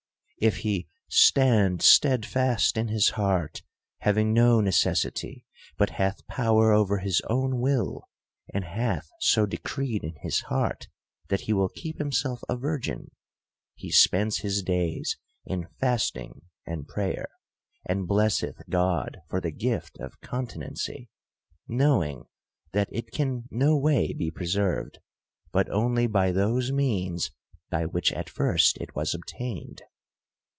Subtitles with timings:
[0.41, 3.61] If he stand steadfast in his heart,
[3.99, 5.45] having no necessity,
[5.77, 8.09] but hath power over his own will,
[8.51, 10.87] and hath so decreed in his heart,
[11.27, 13.11] that he will keep himself a virgin,
[13.75, 17.27] he spends his days in fasting and prayer,
[17.85, 21.11] and blesseth God for the gift of continency;
[21.67, 22.23] knowing
[22.71, 25.01] that it can no way be pre served,
[25.51, 27.29] but only by those means
[27.69, 29.83] by which at first it was obtained.